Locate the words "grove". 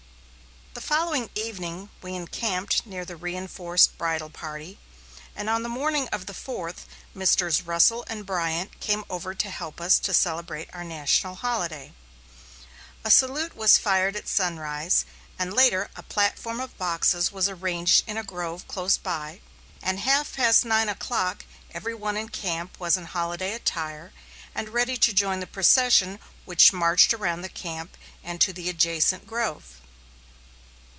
18.23-18.65, 29.27-29.75